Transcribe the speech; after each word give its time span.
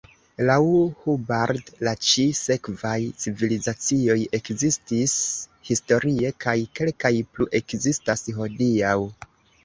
Laŭ 0.49 0.57
Hubbard, 1.01 1.67
la 1.87 1.91
ĉi 2.11 2.23
sekvaj 2.37 2.93
civilizacioj 3.23 4.15
ekzistis 4.37 5.13
historie 5.69 6.31
kaj 6.47 6.55
kelkaj 6.79 7.13
plu 7.35 7.47
ekzistas 7.61 8.25
hodiaŭ. 8.39 8.95